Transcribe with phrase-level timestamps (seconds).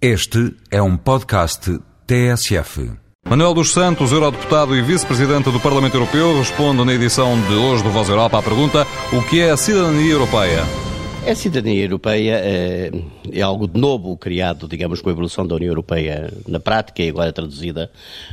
[0.00, 2.92] Este é um podcast TSF.
[3.26, 7.88] Manuel dos Santos, eurodeputado e vice-presidente do Parlamento Europeu, responde na edição de hoje do
[7.88, 10.85] Voz Europa à pergunta: o que é a cidadania europeia?
[11.26, 12.92] A cidadania europeia é,
[13.32, 17.08] é, algo de novo criado, digamos, com a evolução da União Europeia na prática e
[17.08, 17.90] agora traduzida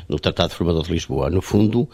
[0.08, 1.28] no Tratado Formador de Lisboa.
[1.28, 1.90] No fundo,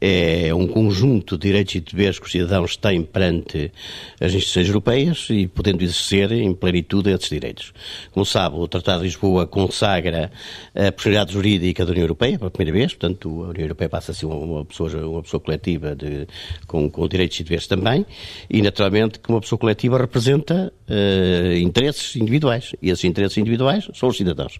[0.00, 3.72] é um conjunto de direitos e deveres que os cidadãos têm perante
[4.20, 7.72] as instituições europeias e podendo exercer em plenitude esses direitos.
[8.12, 10.30] Como sabe, o Tratado de Lisboa consagra
[10.72, 14.14] a personalidade jurídica da União Europeia pela primeira vez, portanto, a União Europeia passa a
[14.14, 16.28] ser uma pessoa, uma pessoa coletiva de,
[16.68, 18.06] com, com direitos e deveres também,
[18.48, 22.74] e naturalmente que uma pessoa coletiva representa representa uh, interesses individuais.
[22.80, 24.58] E esses interesses individuais são os cidadãos.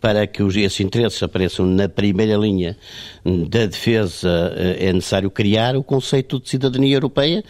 [0.00, 2.76] Para que os, esses interesses apareçam na primeira linha
[3.24, 7.44] da defesa, uh, é necessário criar o conceito de cidadania europeia,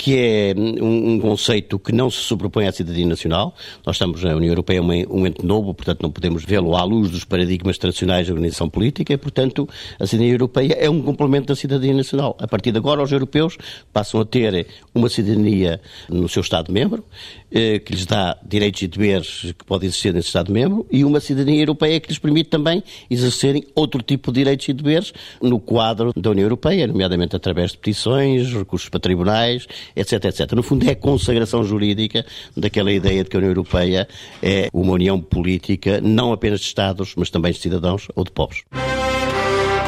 [0.00, 3.54] que é um, um, conceito que não se sobrepõe à cidadania nacional.
[3.84, 7.10] Nós estamos na União Europeia, um, um ente novo, portanto não podemos vê-lo à luz
[7.10, 9.68] dos paradigmas tradicionais da organização política e, portanto,
[9.98, 12.34] a cidadania europeia é um complemento da cidadania nacional.
[12.40, 13.58] A partir de agora, os europeus
[13.92, 17.04] passam a ter uma cidadania no seu Estado-membro,
[17.50, 21.60] eh, que lhes dá direitos e deveres que podem exercer nesse Estado-membro, e uma cidadania
[21.60, 25.12] europeia que lhes permite também exercerem outro tipo de direitos e deveres
[25.42, 30.52] no quadro da União Europeia, nomeadamente através de petições, recursos para tribunais, etc, etc.
[30.52, 32.24] No fundo, é a consagração jurídica
[32.56, 34.08] daquela ideia de que a União Europeia
[34.42, 38.62] é uma união política não apenas de Estados, mas também de cidadãos ou de povos.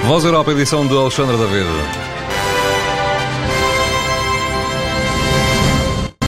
[0.05, 2.22] Voz Europa, edição de Alexandre David.